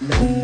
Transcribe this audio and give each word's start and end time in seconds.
No. 0.00 0.43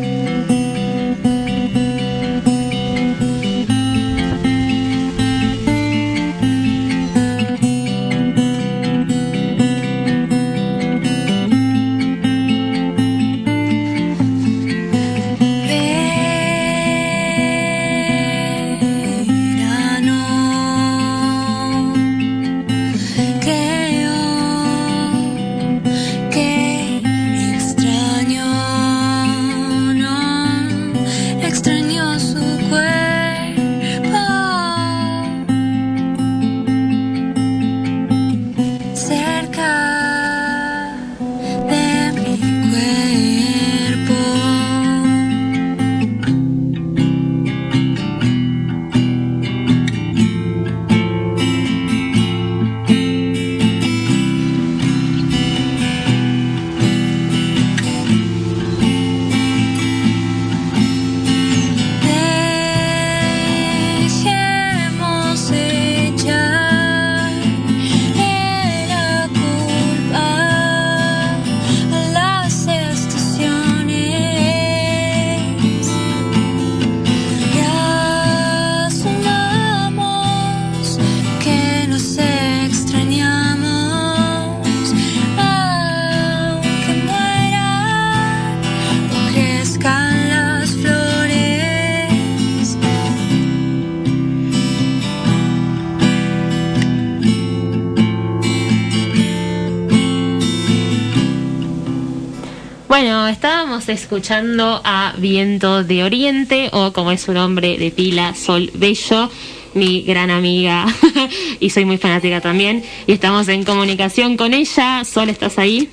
Escuchando 103.87 104.81
a 104.83 105.13
Viento 105.17 105.85
de 105.85 106.03
Oriente 106.03 106.69
o 106.73 106.91
como 106.91 107.11
es 107.11 107.21
su 107.21 107.33
nombre 107.33 107.77
de 107.77 107.89
pila, 107.89 108.35
Sol 108.35 108.69
Bello, 108.73 109.31
mi 109.73 110.01
gran 110.01 110.29
amiga 110.29 110.85
y 111.59 111.69
soy 111.69 111.85
muy 111.85 111.97
fanática 111.97 112.41
también 112.41 112.83
y 113.07 113.13
estamos 113.13 113.47
en 113.47 113.63
comunicación 113.63 114.35
con 114.35 114.53
ella. 114.53 115.05
Sol, 115.05 115.29
¿estás 115.29 115.57
ahí? 115.57 115.89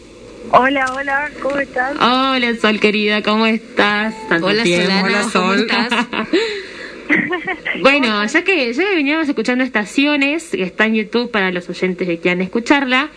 Hola, 0.51 0.93
hola, 0.97 1.31
¿cómo 1.41 1.59
estás? 1.59 1.97
Hola, 2.01 2.57
Sol 2.61 2.81
querida, 2.81 3.23
¿cómo 3.23 3.47
estás? 3.47 4.15
hola, 4.31 4.65
hola, 5.05 5.23
Sol. 5.31 5.69
bueno, 7.83 8.27
ya 8.27 8.43
que 8.43 8.73
ya 8.73 8.83
que 8.83 8.97
veníamos 8.97 9.29
escuchando 9.29 9.63
estaciones, 9.63 10.49
que 10.51 10.65
está 10.65 10.87
en 10.87 10.97
YouTube 10.97 11.31
para 11.31 11.53
los 11.53 11.69
oyentes 11.69 12.09
que 12.09 12.19
quieran 12.19 12.43
escucharla, 12.43 13.11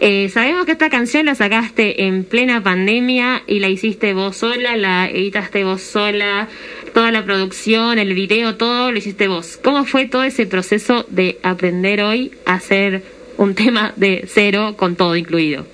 eh, 0.00 0.28
sabemos 0.28 0.64
que 0.64 0.72
esta 0.72 0.90
canción 0.90 1.26
la 1.26 1.34
sacaste 1.34 2.04
en 2.04 2.22
plena 2.22 2.62
pandemia 2.62 3.42
y 3.48 3.58
la 3.58 3.68
hiciste 3.68 4.14
vos 4.14 4.36
sola, 4.36 4.76
la 4.76 5.08
editaste 5.08 5.64
vos 5.64 5.82
sola, 5.82 6.48
toda 6.94 7.10
la 7.10 7.24
producción, 7.24 7.98
el 7.98 8.14
video, 8.14 8.56
todo 8.56 8.92
lo 8.92 8.98
hiciste 8.98 9.26
vos. 9.26 9.58
¿Cómo 9.62 9.84
fue 9.84 10.06
todo 10.06 10.22
ese 10.22 10.46
proceso 10.46 11.04
de 11.08 11.38
aprender 11.42 12.00
hoy 12.02 12.30
a 12.44 12.54
hacer 12.54 13.02
un 13.38 13.54
tema 13.56 13.92
de 13.96 14.24
cero 14.28 14.74
con 14.76 14.94
todo 14.94 15.16
incluido? 15.16 15.66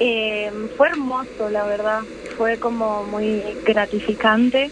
Eh, 0.00 0.50
fue 0.76 0.88
hermoso, 0.88 1.48
la 1.50 1.64
verdad. 1.64 2.00
Fue 2.36 2.58
como 2.58 3.04
muy 3.04 3.42
gratificante 3.64 4.70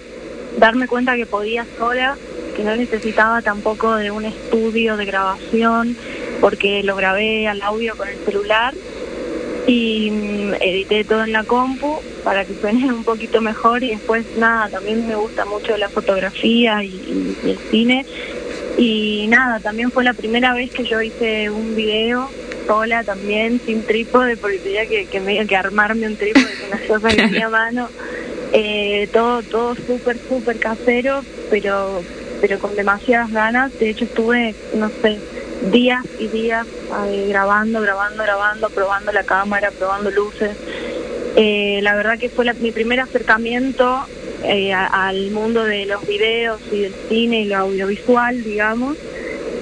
darme 0.58 0.88
cuenta 0.88 1.16
que 1.16 1.24
podía 1.24 1.64
sola, 1.78 2.18
que 2.54 2.64
no 2.64 2.76
necesitaba 2.76 3.41
tampoco 3.41 3.94
de 3.94 4.10
un 4.10 4.26
estudio 4.26 4.98
de 4.98 5.06
grabación 5.06 5.96
porque 6.42 6.82
lo 6.82 6.97
grabé 6.97 7.47
al 7.47 7.62
audio 7.62 7.97
con 7.97 8.08
el 8.08 8.19
celular 8.19 8.75
y 9.69 10.10
mm, 10.10 10.54
edité 10.60 11.04
todo 11.04 11.22
en 11.22 11.32
la 11.32 11.44
compu 11.44 12.00
para 12.25 12.44
que 12.44 12.54
suene 12.54 12.92
un 12.92 13.04
poquito 13.04 13.41
mejor 13.41 13.84
y 13.84 13.91
después 13.91 14.26
nada, 14.36 14.69
también 14.69 15.06
me 15.06 15.14
gusta 15.14 15.44
mucho 15.44 15.76
la 15.76 15.88
fotografía 15.88 16.82
y, 16.82 17.36
el 17.44 17.58
cine 17.70 18.04
y 18.76 19.26
nada, 19.28 19.60
también 19.60 19.92
fue 19.92 20.03
la 20.03 20.14
primera 20.14 20.53
vez 20.53 20.72
que 20.72 20.82
yo 20.82 21.00
hice 21.00 21.48
un 21.48 21.76
video 21.76 22.28
sola 22.66 23.04
también, 23.04 23.60
sin 23.64 23.84
trípode, 23.84 24.36
porque 24.36 24.59
tenía 24.59 24.86
que, 24.86 25.06
que, 25.06 25.47
que 25.47 25.56
armarme 25.56 26.06
un 26.06 26.16
trípode 26.16 26.54
con 26.60 26.70
las 26.70 26.80
cosas 26.88 27.14
que 27.14 27.22
tenía 27.22 27.47
a 27.47 27.50
mano. 27.50 27.88
Eh, 28.53 29.09
todo 29.12 29.42
todo 29.42 29.74
súper, 29.74 30.19
súper 30.28 30.59
casero, 30.59 31.22
pero, 31.50 32.03
pero 32.41 32.59
con 32.59 32.74
demasiadas 32.76 33.30
ganas. 33.30 33.78
De 33.78 33.91
hecho 33.91 34.04
estuve, 34.04 34.54
no 34.74 34.91
sé, 35.03 35.19
días 35.70 36.04
y 36.18 36.28
días 36.28 36.66
eh, 37.06 37.26
grabando, 37.28 37.80
grabando, 37.80 38.22
grabando, 38.22 38.70
probando 38.70 39.12
la 39.12 39.24
cámara, 39.24 39.70
probando 39.70 40.10
luces. 40.10 40.56
Eh, 41.36 41.80
la 41.82 41.94
verdad 41.94 42.18
que 42.18 42.28
fue 42.28 42.52
mi 42.54 42.72
primer 42.72 43.00
acercamiento 43.00 44.06
eh, 44.44 44.72
al 44.72 45.30
mundo 45.30 45.64
de 45.64 45.86
los 45.86 46.06
videos 46.06 46.60
y 46.70 46.80
del 46.80 46.94
cine 47.08 47.42
y 47.42 47.44
lo 47.46 47.58
audiovisual, 47.58 48.42
digamos. 48.42 48.96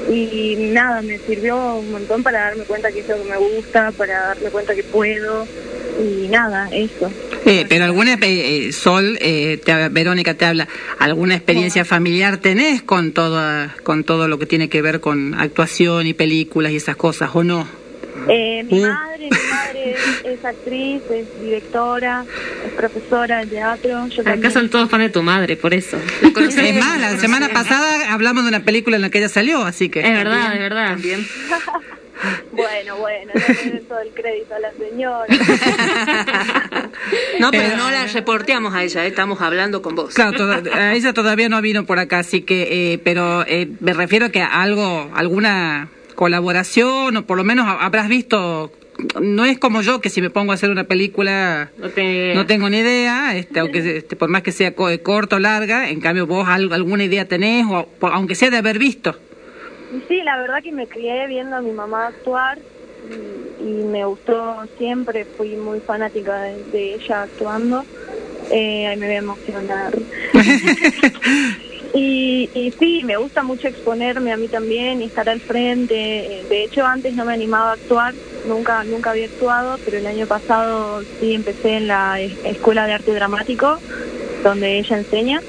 Y 0.08 0.56
nada, 0.72 1.02
me 1.02 1.18
sirvió 1.18 1.76
un 1.76 1.92
montón 1.92 2.22
para 2.22 2.46
darme 2.46 2.64
cuenta 2.64 2.90
que 2.90 3.00
es 3.00 3.08
lo 3.08 3.22
que 3.22 3.30
me 3.30 3.36
gusta, 3.36 3.92
para 3.92 4.28
darme 4.28 4.50
cuenta 4.50 4.74
que 4.74 4.82
puedo 4.82 5.46
y 6.00 6.28
nada, 6.28 6.68
eso. 6.72 7.10
Eh, 7.44 7.66
pero 7.68 7.84
alguna, 7.84 8.18
eh, 8.20 8.72
Sol, 8.72 9.18
eh, 9.20 9.60
Verónica 9.90 10.34
te 10.34 10.44
habla, 10.44 10.68
¿alguna 10.98 11.34
experiencia 11.34 11.84
familiar 11.84 12.38
tenés 12.38 12.82
con 12.82 13.12
todo, 13.12 13.68
con 13.82 14.04
todo 14.04 14.28
lo 14.28 14.38
que 14.38 14.46
tiene 14.46 14.68
que 14.68 14.82
ver 14.82 15.00
con 15.00 15.34
actuación 15.34 16.06
y 16.06 16.14
películas 16.14 16.72
y 16.72 16.76
esas 16.76 16.96
cosas, 16.96 17.30
o 17.34 17.44
no? 17.44 17.66
Eh, 18.28 18.64
mi 18.70 18.80
madre, 18.80 19.28
mi 19.30 19.50
madre 19.50 19.96
es, 20.24 20.44
actriz, 20.44 21.02
es 21.10 21.40
directora, 21.40 22.24
es 22.66 22.72
profesora 22.72 23.40
de 23.40 23.46
teatro. 23.46 24.08
Yo 24.08 24.22
Acá 24.28 24.50
son 24.50 24.68
todos 24.68 24.90
fans 24.90 25.04
de 25.04 25.10
tu 25.10 25.22
madre, 25.22 25.56
por 25.56 25.72
eso. 25.72 25.96
es 26.22 26.74
más, 26.74 27.00
la 27.00 27.16
semana 27.18 27.48
pasada 27.48 28.12
hablamos 28.12 28.44
de 28.44 28.48
una 28.48 28.64
película 28.64 28.96
en 28.96 29.02
la 29.02 29.10
que 29.10 29.18
ella 29.18 29.28
salió, 29.28 29.62
así 29.62 29.88
que... 29.88 30.00
Es 30.00 30.12
verdad, 30.12 30.52
es 30.52 30.58
verdad. 30.58 30.88
También. 30.90 31.26
Bueno, 32.52 32.96
bueno, 32.96 33.32
no 33.34 33.70
le 33.72 33.80
todo 33.80 34.00
el 34.00 34.10
crédito 34.10 34.54
a 34.54 34.58
la 34.58 34.72
señora. 34.72 35.26
no, 37.40 37.50
pero 37.50 37.76
no 37.76 37.90
la 37.90 38.06
reporteamos 38.06 38.74
a 38.74 38.82
ella, 38.82 39.06
estamos 39.06 39.40
hablando 39.40 39.82
con 39.82 39.94
vos. 39.94 40.14
Claro, 40.14 40.36
a 40.72 40.94
ella 40.94 41.12
todavía 41.12 41.48
no 41.48 41.60
vino 41.62 41.86
por 41.86 41.98
acá, 41.98 42.18
así 42.18 42.42
que, 42.42 42.92
eh, 42.92 42.98
pero 42.98 43.44
eh, 43.46 43.68
me 43.80 43.92
refiero 43.92 44.26
a 44.26 44.30
que 44.30 44.42
algo, 44.42 45.10
alguna 45.14 45.88
colaboración 46.14 47.16
o 47.16 47.26
por 47.26 47.38
lo 47.38 47.44
menos 47.44 47.66
habrás 47.66 48.08
visto 48.08 48.70
no 49.20 49.44
es 49.44 49.58
como 49.58 49.80
yo 49.80 50.00
que 50.00 50.10
si 50.10 50.20
me 50.20 50.28
pongo 50.28 50.52
a 50.52 50.54
hacer 50.54 50.70
una 50.70 50.84
película 50.84 51.70
no, 51.78 52.46
tengo 52.46 52.68
ni 52.68 52.78
idea, 52.78 53.36
este, 53.36 53.60
aunque 53.60 53.96
este, 53.96 54.16
por 54.16 54.28
más 54.28 54.42
que 54.42 54.52
sea 54.52 54.74
corto 54.74 55.36
o 55.36 55.38
larga, 55.38 55.88
en 55.88 56.00
cambio 56.00 56.26
vos 56.26 56.46
alguna 56.48 57.04
idea 57.04 57.26
tenés, 57.26 57.66
o 57.66 57.88
aunque 58.02 58.34
sea 58.34 58.50
de 58.50 58.58
haber 58.58 58.78
visto. 58.78 59.18
Sí, 60.06 60.22
la 60.22 60.36
verdad 60.38 60.62
que 60.62 60.72
me 60.72 60.86
crié 60.86 61.26
viendo 61.26 61.56
a 61.56 61.62
mi 61.62 61.72
mamá 61.72 62.06
actuar 62.06 62.58
y, 63.58 63.82
me 63.84 64.04
gustó 64.04 64.64
siempre, 64.78 65.24
fui 65.36 65.56
muy 65.56 65.80
fanática 65.80 66.42
de, 66.42 66.94
ella 66.94 67.22
actuando. 67.22 67.84
Eh, 68.50 68.86
ahí 68.86 68.96
me 68.96 69.06
voy 69.06 69.14
a 69.16 69.18
emocionar. 69.18 69.92
y, 71.94 72.48
y 72.54 72.72
sí, 72.78 73.02
me 73.04 73.16
gusta 73.16 73.42
mucho 73.42 73.66
exponerme 73.66 74.32
a 74.32 74.36
mí 74.36 74.48
también 74.48 75.02
y 75.02 75.06
estar 75.06 75.28
al 75.28 75.40
frente. 75.40 75.94
De 76.48 76.64
hecho, 76.64 76.84
antes 76.84 77.14
no 77.14 77.24
me 77.24 77.34
animaba 77.34 77.70
a 77.70 77.74
actuar, 77.74 78.14
nunca 78.46 78.84
nunca 78.84 79.10
había 79.10 79.26
actuado, 79.26 79.78
pero 79.84 79.98
el 79.98 80.06
año 80.06 80.26
pasado 80.26 81.02
sí 81.18 81.34
empecé 81.34 81.78
en 81.78 81.88
la 81.88 82.20
Escuela 82.20 82.86
de 82.86 82.92
Arte 82.92 83.12
Dramático, 83.12 83.78
donde 84.44 84.78
ella 84.78 84.98
enseña. 84.98 85.42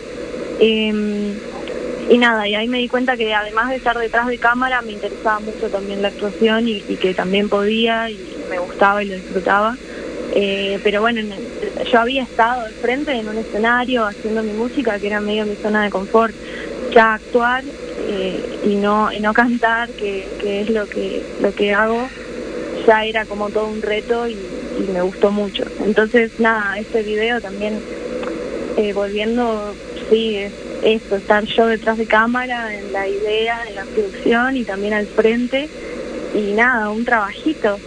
Eh, 0.59 1.33
y 2.11 2.17
nada, 2.17 2.45
y 2.45 2.55
ahí 2.55 2.67
me 2.67 2.79
di 2.79 2.89
cuenta 2.89 3.15
que 3.15 3.33
además 3.33 3.69
de 3.69 3.77
estar 3.77 3.97
detrás 3.97 4.27
de 4.27 4.37
cámara 4.37 4.81
me 4.81 4.91
interesaba 4.91 5.39
mucho 5.39 5.69
también 5.69 6.01
la 6.01 6.09
actuación 6.09 6.67
y, 6.67 6.81
que 6.81 7.13
también 7.13 7.47
podía 7.47 8.09
y 8.09 8.19
me 8.49 8.59
gustaba 8.59 9.01
y 9.01 9.05
lo 9.05 9.15
disfrutaba. 9.15 9.77
Eh, 10.33 10.77
pero 10.83 10.99
bueno, 10.99 11.21
yo 11.89 11.99
había 11.99 12.23
estado 12.23 12.65
al 12.65 12.73
frente 12.73 13.13
en 13.13 13.29
un 13.29 13.37
escenario 13.37 14.05
haciendo 14.05 14.43
mi 14.43 14.51
música, 14.51 14.99
que 14.99 15.07
era 15.07 15.21
medio 15.21 15.45
mi 15.45 15.55
zona 15.55 15.85
de 15.85 15.89
confort, 15.89 16.35
ya 16.93 17.13
actuar 17.13 17.63
eh, 18.09 18.59
y 18.65 18.75
no 18.75 19.09
y 19.13 19.21
no 19.21 19.33
cantar, 19.33 19.89
que, 19.91 20.27
que, 20.41 20.63
es 20.63 20.69
lo 20.69 20.87
que 20.87 21.23
lo 21.39 21.55
que 21.55 21.73
hago, 21.73 22.09
ya 22.85 23.05
era 23.05 23.25
como 23.25 23.49
todo 23.51 23.67
un 23.67 23.81
reto 23.81 24.27
y, 24.27 24.37
me 24.91 25.01
gustó 25.01 25.31
mucho. 25.31 25.63
Entonces, 25.85 26.39
nada, 26.39 26.77
este 26.77 27.03
video 27.03 27.39
también, 27.39 27.79
eh, 28.77 28.91
volviendo, 28.91 29.75
sí, 30.11 30.35
es 30.35 30.51
esto, 30.83 31.15
estar 31.15 31.43
yo 31.45 31.65
detrás 31.65 31.97
de 31.97 32.05
cámara, 32.05 32.77
en 32.77 32.91
la 32.93 33.07
idea, 33.07 33.61
en 33.67 33.75
la 33.75 33.85
producción 33.85 34.57
y 34.57 34.63
también 34.63 34.93
al 34.93 35.07
frente 35.07 35.69
y 36.33 36.53
nada, 36.53 36.89
un 36.89 37.03
trabajito. 37.03 37.77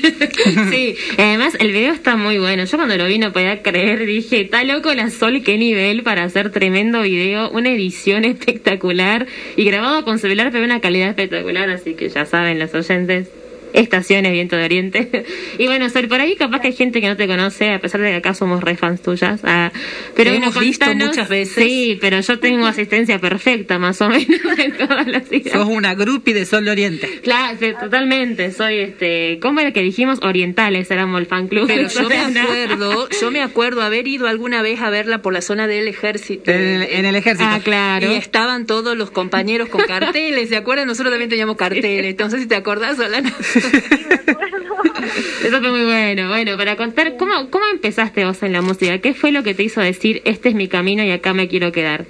sí, 0.70 0.96
además 1.18 1.54
el 1.58 1.72
video 1.72 1.92
está 1.92 2.16
muy 2.16 2.38
bueno. 2.38 2.64
Yo 2.64 2.76
cuando 2.76 2.96
lo 2.96 3.06
vi 3.06 3.18
no 3.18 3.32
podía 3.32 3.62
creer, 3.62 4.06
dije, 4.06 4.42
está 4.42 4.64
loco 4.64 4.92
la 4.94 5.10
Sol, 5.10 5.42
qué 5.42 5.58
nivel 5.58 6.02
para 6.02 6.24
hacer 6.24 6.50
tremendo 6.50 7.02
video, 7.02 7.50
una 7.50 7.70
edición 7.70 8.24
espectacular 8.24 9.26
y 9.56 9.64
grabado 9.64 10.04
con 10.04 10.18
celular, 10.18 10.50
pero 10.52 10.64
una 10.64 10.80
calidad 10.80 11.08
espectacular, 11.08 11.70
así 11.70 11.94
que 11.94 12.08
ya 12.08 12.24
saben 12.24 12.58
los 12.58 12.74
oyentes, 12.74 13.28
estaciones 13.74 14.32
Viento 14.32 14.56
de 14.56 14.64
Oriente. 14.64 15.24
y 15.58 15.66
bueno, 15.66 15.90
Sol, 15.90 16.08
por 16.08 16.20
ahí 16.20 16.36
capaz 16.36 16.60
que 16.60 16.68
hay 16.68 16.72
gente 16.72 17.00
que 17.00 17.08
no 17.08 17.16
te 17.16 17.26
conoce, 17.26 17.72
a 17.72 17.80
pesar 17.80 18.00
de 18.00 18.10
que 18.10 18.16
acá 18.16 18.32
somos 18.34 18.62
re 18.62 18.76
fans 18.76 19.02
tuyas. 19.02 19.40
Ah, 19.44 19.70
pero 20.14 20.30
hemos 20.30 20.58
visto 20.58 20.86
muchas 20.94 21.28
veces. 21.28 21.64
Sí, 21.64 21.98
pero 22.00 22.20
yo 22.20 22.38
tengo 22.38 22.66
asistencia 22.66 23.18
perfecta, 23.18 23.78
más 23.78 24.00
o 24.00 24.08
menos, 24.08 24.40
en 24.58 24.76
todas 24.76 25.06
las 25.06 25.24
Sos 25.52 25.66
una 25.66 25.94
groupie 25.94 26.32
de 26.32 26.46
Sol 26.46 26.64
de 26.64 26.70
Oriente. 26.70 27.20
Claro, 27.22 27.58
totalmente. 27.80 28.52
Soy, 28.52 28.78
este, 28.78 29.38
¿cómo 29.40 29.60
era 29.60 29.72
que 29.72 29.82
dijimos? 29.82 30.20
Orientales 30.22 30.90
éramos 30.90 31.20
el 31.20 31.26
fan 31.26 31.48
club. 31.48 31.66
Pero 31.66 31.88
yo 31.88 32.08
me 32.08 32.18
acuerdo, 32.18 33.08
yo 33.20 33.30
me 33.30 33.42
acuerdo 33.42 33.82
haber 33.82 34.06
ido 34.06 34.28
alguna 34.28 34.62
vez 34.62 34.80
a 34.80 34.90
verla 34.90 35.22
por 35.22 35.32
la 35.32 35.42
zona 35.42 35.66
del 35.66 35.88
ejército. 35.88 36.50
En, 36.50 37.04
el 37.04 37.16
ejército. 37.16 37.48
Ah, 37.50 37.60
claro. 37.62 38.12
Y 38.12 38.14
estaban 38.14 38.66
todos 38.66 38.96
los 38.96 39.10
compañeros 39.10 39.68
con 39.68 39.82
carteles, 39.82 40.48
¿se 40.48 40.56
acuerdan? 40.56 40.86
Nosotros 40.86 41.12
también 41.12 41.30
teníamos 41.30 41.56
carteles. 41.56 42.06
Entonces, 42.06 42.42
si 42.42 42.46
te 42.46 42.54
acordás, 42.54 42.96
Solana. 42.96 43.32
Eso 45.44 45.60
fue 45.60 45.70
muy 45.70 45.84
bueno. 45.84 46.28
Bueno, 46.28 46.56
para 46.56 46.76
contar, 46.76 47.16
¿cómo, 47.16 47.50
¿cómo 47.50 47.64
empezaste 47.72 48.24
vos 48.24 48.42
en 48.42 48.52
la 48.52 48.62
música? 48.62 48.98
¿Qué 48.98 49.14
fue 49.14 49.32
lo 49.32 49.42
que 49.42 49.54
te 49.54 49.62
hizo 49.62 49.80
decir, 49.80 50.22
este 50.24 50.50
es 50.50 50.54
mi 50.54 50.68
camino 50.68 51.02
y 51.02 51.10
acá 51.10 51.34
me 51.34 51.48
quiero 51.48 51.72
quedar? 51.72 52.06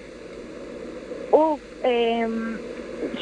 Em, 1.85 2.57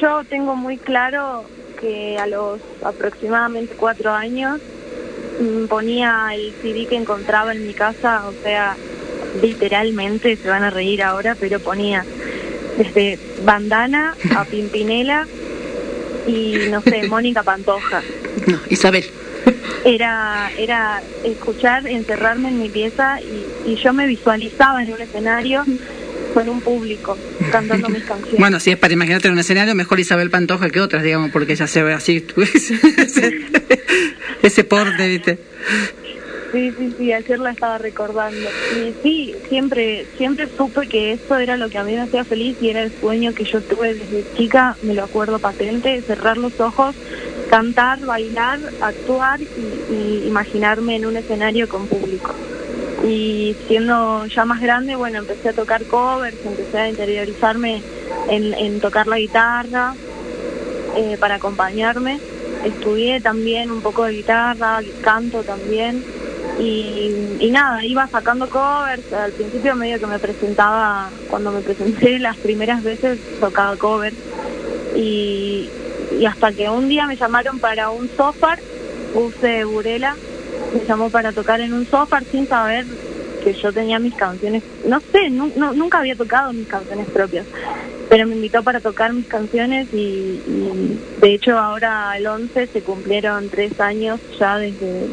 yo 0.00 0.22
tengo 0.28 0.54
muy 0.54 0.78
claro 0.78 1.44
que 1.80 2.16
a 2.16 2.28
los 2.28 2.60
aproximadamente 2.84 3.74
cuatro 3.76 4.12
años 4.12 4.60
mm, 5.40 5.64
ponía 5.66 6.28
el 6.32 6.52
CD 6.62 6.86
que 6.86 6.96
encontraba 6.96 7.52
en 7.52 7.66
mi 7.66 7.74
casa, 7.74 8.22
o 8.28 8.32
sea, 8.44 8.76
literalmente, 9.42 10.36
se 10.36 10.48
van 10.48 10.62
a 10.62 10.70
reír 10.70 11.02
ahora, 11.02 11.36
pero 11.38 11.58
ponía 11.58 12.04
desde 12.78 13.18
Bandana 13.44 14.14
a 14.36 14.44
Pimpinela 14.50 15.26
y 16.28 16.68
no 16.70 16.82
sé, 16.82 17.08
Mónica 17.08 17.42
Pantoja. 17.42 18.00
Isabel. 18.68 19.04
Era, 19.84 20.50
era 20.56 21.02
escuchar, 21.24 21.86
encerrarme 21.86 22.48
en 22.48 22.60
mi 22.60 22.68
pieza 22.68 23.18
y, 23.20 23.76
yo 23.76 23.92
me 23.92 24.06
visualizaba 24.06 24.82
en 24.82 24.92
un 24.92 25.00
escenario 25.00 25.64
con 26.34 26.48
un 26.48 26.60
público 26.60 27.18
cantando 27.50 27.88
mis 27.88 28.04
canciones. 28.04 28.38
Bueno, 28.38 28.60
si 28.60 28.70
es 28.70 28.78
para 28.78 28.94
imaginarte 28.94 29.28
en 29.28 29.34
un 29.34 29.40
escenario, 29.40 29.74
mejor 29.74 29.98
Isabel 29.98 30.30
Pantoja 30.30 30.70
que 30.70 30.80
otras, 30.80 31.02
digamos, 31.02 31.30
porque 31.32 31.54
ella 31.54 31.66
se 31.66 31.82
ve 31.82 31.92
así, 31.92 32.24
ese 34.42 34.64
porte, 34.64 35.08
¿viste? 35.08 35.38
Sí, 36.52 36.70
sí, 36.78 36.94
sí, 36.98 37.12
ayer 37.12 37.38
la 37.38 37.52
estaba 37.52 37.78
recordando. 37.78 38.48
Y 38.76 38.92
sí, 39.02 39.34
siempre, 39.48 40.04
siempre 40.18 40.48
supe 40.54 40.86
que 40.86 41.12
eso 41.12 41.38
era 41.38 41.56
lo 41.56 41.70
que 41.70 41.78
a 41.78 41.84
mí 41.84 41.92
me 41.92 42.02
hacía 42.02 42.24
feliz 42.24 42.58
y 42.60 42.68
era 42.68 42.82
el 42.82 42.92
sueño 42.92 43.34
que 43.34 43.44
yo 43.44 43.62
tuve 43.62 43.94
desde 43.94 44.24
chica, 44.36 44.76
me 44.82 44.92
lo 44.92 45.04
acuerdo 45.04 45.38
patente, 45.38 46.02
cerrar 46.02 46.36
los 46.36 46.60
ojos, 46.60 46.94
cantar, 47.52 48.00
bailar, 48.00 48.58
actuar 48.80 49.38
y, 49.42 50.24
imaginarme 50.26 50.96
en 50.96 51.04
un 51.04 51.18
escenario 51.18 51.68
con 51.68 51.86
público. 51.86 52.34
Y 53.06 53.54
siendo 53.68 54.24
ya 54.24 54.46
más 54.46 54.62
grande, 54.62 54.96
bueno, 54.96 55.18
empecé 55.18 55.50
a 55.50 55.52
tocar 55.52 55.84
covers, 55.84 56.38
empecé 56.46 56.78
a 56.78 56.88
interiorizarme 56.88 57.82
en, 58.30 58.80
tocar 58.80 59.06
la 59.06 59.18
guitarra 59.18 59.94
eh, 60.96 61.18
para 61.20 61.34
acompañarme. 61.34 62.20
Estudié 62.64 63.20
también 63.20 63.70
un 63.70 63.82
poco 63.82 64.04
de 64.04 64.12
guitarra, 64.14 64.80
canto 65.02 65.42
también 65.42 66.02
y, 66.58 67.50
nada, 67.52 67.84
iba 67.84 68.06
sacando 68.08 68.48
covers, 68.48 69.12
al 69.12 69.32
principio 69.32 69.76
medio 69.76 69.98
que 69.98 70.06
me 70.06 70.18
presentaba, 70.18 71.10
cuando 71.28 71.52
me 71.52 71.60
presenté 71.60 72.18
las 72.18 72.38
primeras 72.38 72.82
veces 72.82 73.18
tocaba 73.40 73.76
covers 73.76 74.16
y, 74.96 75.68
hasta 76.26 76.52
que 76.52 76.68
un 76.68 76.88
día 76.88 77.06
me 77.06 77.16
llamaron 77.16 77.58
para 77.58 77.90
un 77.90 78.08
software, 78.16 78.60
Use 79.14 79.64
Burela, 79.64 80.16
me 80.74 80.86
llamó 80.86 81.10
para 81.10 81.32
tocar 81.32 81.60
en 81.60 81.72
un 81.72 81.86
software 81.86 82.24
sin 82.30 82.48
saber 82.48 82.86
que 83.42 83.54
yo 83.54 83.72
tenía 83.72 83.98
mis 83.98 84.14
canciones, 84.14 84.62
no 84.86 85.00
sé, 85.00 85.28
nunca 85.30 85.98
había 85.98 86.14
tocado 86.14 86.52
mis 86.52 86.68
canciones 86.68 87.08
propias, 87.08 87.44
pero 88.08 88.26
me 88.26 88.36
invitó 88.36 88.62
para 88.62 88.80
tocar 88.80 89.12
mis 89.12 89.26
canciones 89.26 89.88
y, 89.92 89.96
y, 90.46 90.98
de 91.20 91.34
hecho 91.34 91.58
ahora 91.58 92.16
el 92.16 92.26
11 92.26 92.68
se 92.68 92.82
cumplieron 92.82 93.48
tres 93.48 93.80
años 93.80 94.20
ya 94.38 94.58
desde 94.58 95.08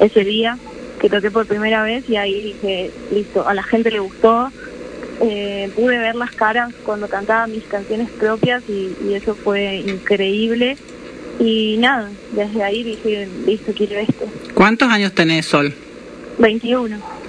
ese 0.00 0.24
día 0.24 0.58
que 1.04 1.10
toqué 1.10 1.30
por 1.30 1.46
primera 1.46 1.82
vez 1.82 2.08
y 2.08 2.16
ahí 2.16 2.40
dije, 2.40 2.90
listo, 3.12 3.46
a 3.46 3.52
la 3.52 3.62
gente 3.62 3.90
le 3.90 3.98
gustó. 3.98 4.50
Eh, 5.20 5.70
pude 5.74 5.98
ver 5.98 6.14
las 6.14 6.32
caras 6.32 6.72
cuando 6.84 7.08
cantaba 7.08 7.46
mis 7.46 7.64
canciones 7.64 8.10
propias 8.10 8.62
y, 8.68 8.96
y 9.06 9.14
eso 9.14 9.34
fue 9.34 9.76
increíble. 9.76 10.76
Y 11.40 11.76
nada, 11.78 12.10
desde 12.32 12.62
ahí 12.62 12.82
dije, 12.82 13.28
listo, 13.46 13.72
quiero 13.76 13.98
esto. 13.98 14.26
¿Cuántos 14.54 14.88
años 14.88 15.12
tenés, 15.12 15.46
Sol? 15.46 15.74
21 16.38 17.23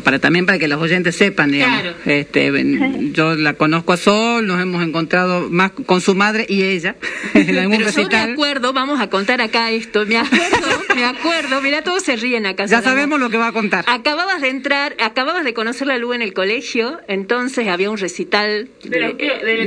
para 0.00 0.18
también 0.18 0.46
para 0.46 0.58
que 0.58 0.68
los 0.68 0.80
oyentes 0.80 1.16
sepan, 1.16 1.50
digamos. 1.50 1.82
Este, 2.06 2.50
yo 3.12 3.34
la 3.34 3.54
conozco 3.54 3.92
a 3.92 3.96
Sol, 3.96 4.46
nos 4.46 4.60
hemos 4.60 4.82
encontrado 4.82 5.48
más 5.50 5.72
con 5.72 6.00
su 6.00 6.14
madre 6.14 6.46
y 6.48 6.62
ella 6.62 6.96
en 7.34 7.58
algún 7.58 7.78
Pero 7.78 7.90
Yo 7.90 8.08
me 8.08 8.16
acuerdo, 8.16 8.72
vamos 8.72 9.00
a 9.00 9.08
contar 9.10 9.40
acá 9.40 9.70
esto, 9.70 10.06
me 10.06 10.18
acuerdo, 10.18 10.68
me 10.94 11.04
acuerdo, 11.04 11.60
mira, 11.60 11.82
todos 11.82 12.02
se 12.02 12.16
ríen 12.16 12.46
acá. 12.46 12.66
Ya 12.66 12.82
sabemos 12.82 13.20
lo 13.20 13.30
que 13.30 13.36
va 13.36 13.48
a 13.48 13.52
contar. 13.52 13.84
Acababas 13.88 14.40
de 14.40 14.48
entrar, 14.48 14.96
acababas 15.00 15.44
de 15.44 15.54
conocer 15.54 15.86
la 15.86 15.98
luz 15.98 16.14
en 16.14 16.22
el 16.22 16.32
colegio, 16.32 17.00
entonces 17.08 17.68
había 17.68 17.90
un 17.90 17.98
recital 17.98 18.68
de, 18.82 18.98
de, 18.98 19.66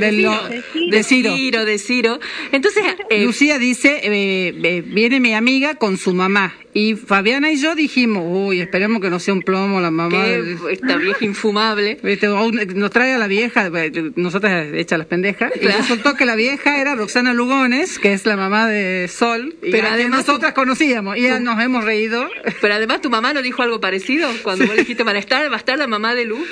de, 0.90 1.02
Ciro. 1.04 1.64
de 1.64 1.78
Ciro, 1.78 2.18
Entonces, 2.52 2.82
eh, 3.10 3.24
Lucía 3.24 3.58
dice, 3.58 4.00
eh, 4.02 4.54
eh, 4.62 4.82
viene 4.84 5.20
mi 5.20 5.34
amiga 5.34 5.74
con 5.74 5.96
su 5.96 6.14
mamá 6.14 6.54
y 6.76 6.94
Fabiana 6.94 7.50
y 7.50 7.56
yo 7.56 7.74
dijimos, 7.74 8.22
uy, 8.26 8.60
esperemos 8.60 9.00
que 9.00 9.08
no 9.08 9.18
sea 9.18 9.32
un 9.32 9.40
plomo 9.40 9.80
la 9.80 9.90
mamá. 9.90 10.26
esta 10.26 10.98
vieja 10.98 11.24
infumable. 11.24 11.98
Nos 12.74 12.90
trae 12.90 13.14
a 13.14 13.18
la 13.18 13.26
vieja, 13.28 13.70
nosotras 14.14 14.74
hecha 14.74 14.98
las 14.98 15.06
pendejas. 15.06 15.52
Y 15.58 15.66
resultó 15.68 16.16
que 16.16 16.26
la 16.26 16.36
vieja 16.36 16.78
era 16.78 16.94
Roxana 16.94 17.32
Lugones, 17.32 17.98
que 17.98 18.12
es 18.12 18.26
la 18.26 18.36
mamá 18.36 18.68
de 18.68 19.08
Sol. 19.08 19.56
pero 19.62 19.88
además 19.88 20.26
nosotras 20.26 20.52
conocíamos 20.52 21.16
y 21.16 21.22
ya 21.22 21.40
nos 21.40 21.58
hemos 21.62 21.82
reído. 21.82 22.28
Pero 22.60 22.74
además 22.74 23.00
tu 23.00 23.08
mamá 23.08 23.32
nos 23.32 23.42
dijo 23.42 23.62
algo 23.62 23.80
parecido 23.80 24.28
cuando 24.42 24.66
vos 24.66 24.76
dijiste, 24.76 25.02
van 25.02 25.16
a 25.16 25.20
estar, 25.20 25.50
va 25.50 25.56
a 25.56 25.58
estar 25.58 25.78
la 25.78 25.86
mamá 25.86 26.14
de 26.14 26.26
Lu. 26.26 26.44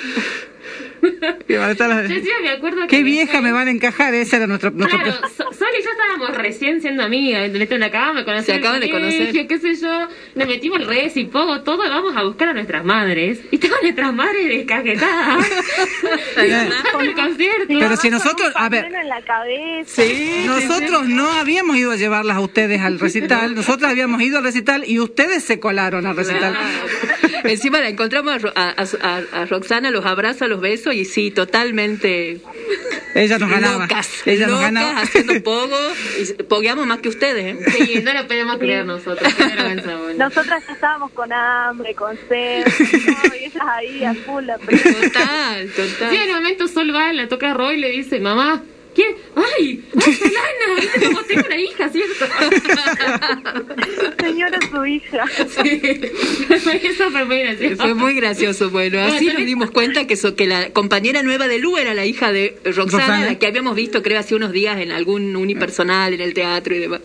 me 2.41 2.49
acuerdo 2.49 2.87
Qué 2.87 3.03
vieja 3.03 3.41
me 3.41 3.51
van 3.51 3.67
a 3.67 3.71
encajar, 3.71 4.13
ese 4.13 4.37
era 4.37 4.47
nuestro... 4.47 4.71
nuestro... 4.71 4.99
Claro, 4.99 5.27
Sol 5.29 5.67
y 5.79 5.83
yo 5.83 5.89
estábamos 5.91 6.37
recién 6.37 6.81
siendo 6.81 7.03
amigas, 7.03 7.51
la 7.51 7.85
acabamos 7.85 8.17
de 8.17 8.25
conocer. 8.25 8.45
Se 8.45 8.53
acaban 8.53 8.79
de 8.81 8.89
conocer. 8.89 9.47
qué 9.47 9.57
sé 9.57 9.75
yo, 9.75 10.07
nos 10.35 10.47
metimos 10.47 10.79
en 10.81 10.87
redes 10.87 11.17
y 11.17 11.25
poco, 11.25 11.61
todo, 11.61 11.77
vamos 11.77 12.15
a 12.15 12.23
buscar 12.23 12.49
a 12.49 12.53
nuestras 12.53 12.83
madres. 12.83 13.39
Y 13.51 13.57
tengo 13.57 13.75
nuestras 13.81 14.13
madres 14.13 14.47
descajetadas. 14.47 15.45
el 16.37 17.13
concierto. 17.13 17.65
Pero 17.67 17.97
si 17.97 18.09
nosotros, 18.09 18.51
a 18.55 18.69
ver... 18.69 18.85
En 18.85 19.09
la 19.09 19.21
cabeza. 19.21 20.01
Sí, 20.01 20.43
nosotros 20.45 21.07
no 21.07 21.31
habíamos 21.31 21.77
ido 21.77 21.91
a 21.91 21.95
llevarlas 21.95 22.37
a 22.37 22.41
ustedes 22.41 22.81
al 22.81 22.99
recital, 22.99 23.55
nosotros 23.55 23.89
habíamos 23.89 24.21
ido 24.21 24.37
al 24.37 24.43
recital 24.43 24.83
y 24.87 24.99
ustedes 24.99 25.43
se 25.43 25.59
colaron 25.59 26.05
al 26.05 26.15
recital. 26.15 26.55
Encima 27.43 27.79
la 27.79 27.89
encontramos 27.89 28.43
a, 28.55 28.75
a, 29.01 29.41
a 29.41 29.45
Roxana, 29.45 29.91
los 29.91 30.05
abraza, 30.05 30.47
los 30.47 30.61
besos 30.61 30.93
y 30.95 31.05
sí, 31.05 31.31
totalmente. 31.31 32.39
Ella 33.13 33.37
nos 33.39 33.49
ganaba. 33.49 33.83
Locas, 33.83 34.09
ella 34.25 34.47
nos 34.47 34.59
ganaba. 34.59 35.01
haciendo 35.01 35.33
pogo. 35.43 35.77
Y 36.19 36.43
pogueamos 36.43 36.85
más 36.85 36.99
que 36.99 37.09
ustedes, 37.09 37.55
¿eh? 37.55 37.71
Sí, 37.71 38.01
no 38.03 38.13
lo 38.13 38.27
podemos 38.27 38.57
creer 38.57 38.85
nosotros. 38.85 39.33
Nosotras 40.17 40.63
ya 40.67 40.73
estábamos 40.73 41.11
con 41.11 41.31
hambre, 41.31 41.93
con 41.95 42.17
sed. 42.27 42.65
y 43.39 43.43
ellas 43.45 43.63
ahí 43.67 44.03
a 44.03 44.13
full. 44.13 44.45
Total, 44.45 45.69
total. 45.69 46.09
Sí, 46.09 46.15
en 46.15 46.29
un 46.29 46.35
momento 46.35 46.67
Sol 46.67 46.93
va, 46.93 47.13
la 47.13 47.27
toca 47.27 47.51
a 47.51 47.53
Roy 47.53 47.75
y 47.75 47.79
le 47.79 47.91
dice, 47.91 48.19
mamá, 48.19 48.63
¿Quién? 48.95 49.13
¡Ay! 49.35 49.83
¡Ay, 49.93 50.13
Solana! 50.13 51.07
Como 51.07 51.23
tengo 51.23 51.45
una 51.45 51.57
hija, 51.57 51.89
¿cierto? 51.89 52.25
Hija. 54.95 55.25
Sí. 55.55 55.81
Eso 56.83 57.11
fue 57.11 57.25
muy 57.25 57.39
gracioso. 57.39 57.83
Fue 57.83 57.93
muy 57.93 58.15
gracioso. 58.15 58.69
Bueno, 58.69 58.99
así 59.01 59.27
nos 59.27 59.45
dimos 59.45 59.71
cuenta 59.71 60.05
que, 60.07 60.17
que 60.35 60.47
la 60.47 60.69
compañera 60.71 61.23
nueva 61.23 61.47
de 61.47 61.59
Lu 61.59 61.77
era 61.77 61.93
la 61.93 62.05
hija 62.05 62.31
de 62.31 62.57
Roxana, 62.65 63.25
la 63.25 63.35
que 63.35 63.47
habíamos 63.47 63.75
visto, 63.75 64.01
creo, 64.01 64.19
hace 64.19 64.35
unos 64.35 64.51
días 64.51 64.79
en 64.79 64.91
algún 64.91 65.35
unipersonal, 65.35 66.13
en 66.13 66.21
el 66.21 66.33
teatro 66.33 66.75
y 66.75 66.79
demás. 66.79 67.01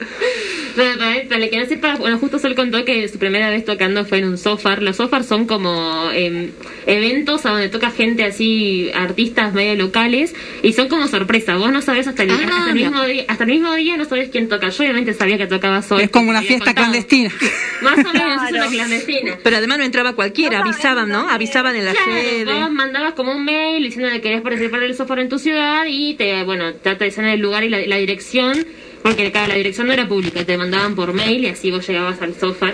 Para, 1.29 1.49
que 1.49 1.59
no 1.59 1.67
sepa, 1.67 1.97
bueno, 1.97 2.19
justo 2.19 2.39
Sol 2.39 2.55
contó 2.55 2.85
que 2.85 3.09
su 3.09 3.19
primera 3.19 3.51
vez 3.51 3.65
tocando 3.65 4.05
fue 4.05 4.19
en 4.19 4.29
un 4.29 4.39
sofar. 4.39 4.83
Los 4.83 4.97
sofars 4.97 5.27
son 5.27 5.47
como 5.47 6.11
eh, 6.13 6.51
eventos 6.87 7.45
a 7.47 7.51
donde 7.51 7.69
toca 7.69 7.91
gente 7.91 8.25
así, 8.25 8.91
artistas 8.95 9.53
medio 9.53 9.75
locales, 9.75 10.35
y 10.63 10.73
son 10.73 10.89
como 10.89 11.09
sorpresa. 11.09 11.57
Vos 11.57 11.73
no 11.73 11.83
sabés 11.83 12.07
hasta 12.07 12.23
el, 12.23 12.31
ah, 12.31 12.73
mismo 12.73 13.05
día, 13.05 13.25
hasta 13.29 13.45
el 13.45 13.51
mismo 13.51 13.75
día 13.75 13.97
no 13.97 14.05
sabés 14.05 14.31
quién 14.31 14.49
toca. 14.49 14.69
Yo 14.69 14.83
obviamente 14.83 15.13
sabía 15.15 15.39
que 15.39 15.47
tocaba 15.47 15.83
Sol. 15.83 16.01
Es 16.01 16.11
como 16.11 16.31
una 16.31 16.43
fiesta 16.43 16.75
clandestina. 16.75 17.31
Más 17.83 17.99
o 17.99 18.13
menos 18.13 18.43
es 18.45 18.53
una 18.53 18.69
clandestina. 18.69 19.39
Pero 19.43 19.57
además 19.57 19.79
no 19.79 19.85
entraba 19.85 20.15
cualquiera, 20.15 20.61
avisaban, 20.61 21.09
¿no? 21.09 21.29
Avisaban 21.29 21.77
en 21.77 21.85
la 21.85 21.95
sede. 21.95 22.45
Vos 22.45 22.71
mandabas 22.71 23.15
como 23.15 23.33
un 23.33 23.45
mail 23.45 23.83
diciendo 23.83 24.11
que 24.11 24.21
querés 24.21 24.43
participar 24.43 24.81
del 24.81 24.95
sofá 24.95 25.21
en 25.21 25.29
tu 25.29 25.39
ciudad 25.39 25.85
y 25.89 26.15
te, 26.15 26.43
bueno, 26.45 26.75
te 26.75 26.91
en 26.91 27.25
el 27.25 27.41
lugar 27.41 27.65
y 27.65 27.69
la, 27.69 27.81
la 27.87 27.97
dirección 27.97 28.67
porque 29.03 29.31
la 29.33 29.55
dirección 29.55 29.87
no 29.87 29.93
era 29.93 30.07
pública, 30.07 30.45
te 30.45 30.59
mandaban 30.59 30.95
por 30.95 31.13
mail 31.13 31.45
y 31.45 31.49
así 31.49 31.71
vos 31.71 31.87
llegabas 31.87 32.21
al 32.21 32.35
sofá. 32.35 32.73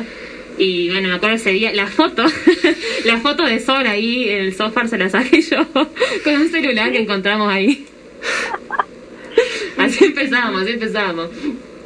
Y 0.58 0.90
bueno, 0.90 1.08
me 1.08 1.14
acuerdo 1.14 1.36
ese 1.36 1.50
día, 1.50 1.72
la 1.74 1.86
foto, 1.86 2.24
la 3.04 3.18
foto 3.18 3.44
de 3.44 3.60
Sol 3.60 3.86
ahí 3.86 4.28
en 4.28 4.40
el 4.40 4.54
sofá 4.54 4.86
se 4.88 4.96
la 4.98 5.10
saqué 5.10 5.42
yo 5.42 5.66
con 6.24 6.34
un 6.34 6.48
celular 6.50 6.90
que 6.90 6.98
encontramos 6.98 7.52
ahí. 7.52 7.86
Así 9.76 10.06
empezamos, 10.06 10.62
así 10.62 10.72
empezamos. 10.72 11.28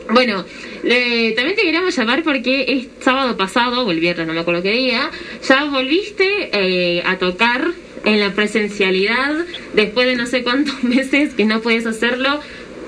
Bueno, 0.08 0.44
también 0.82 1.56
te 1.56 1.62
queríamos 1.62 1.96
llamar 1.96 2.22
porque 2.22 2.64
es 2.68 2.88
sábado 3.00 3.36
pasado, 3.36 3.86
o 3.86 3.90
el 3.90 4.00
viernes, 4.00 4.26
no 4.26 4.32
me 4.32 4.40
acuerdo 4.40 4.62
qué 4.62 4.72
día, 4.72 5.10
ya 5.46 5.64
volviste 5.64 6.50
eh, 6.52 7.02
a 7.04 7.18
tocar 7.18 7.68
en 8.04 8.20
la 8.20 8.32
presencialidad 8.32 9.44
después 9.74 10.06
de 10.06 10.16
no 10.16 10.26
sé 10.26 10.42
cuántos 10.42 10.82
meses 10.84 11.34
que 11.34 11.44
no 11.44 11.60
puedes 11.60 11.86
hacerlo. 11.86 12.40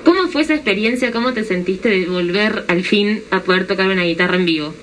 ¿Cómo 0.03 0.27
fue 0.27 0.41
esa 0.41 0.53
experiencia? 0.55 1.11
¿Cómo 1.11 1.33
te 1.33 1.45
sentiste 1.45 1.89
de 1.89 2.05
volver 2.05 2.65
al 2.67 2.83
fin 2.83 3.21
a 3.31 3.39
poder 3.39 3.67
tocar 3.67 3.87
una 3.87 4.03
guitarra 4.03 4.35
en 4.35 4.45
vivo? 4.45 4.73